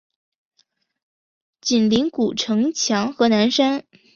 [1.61, 3.85] 紧邻古城墙和南山。